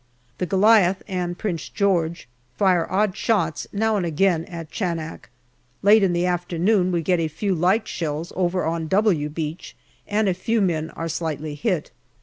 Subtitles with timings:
[0.39, 5.29] The Goliath and Prince George fire odd shots now and again at Chanak.
[5.83, 9.75] Late in the afternoon we get a few light shells over on" W" Beach
[10.07, 11.91] and a few men are slightly hit.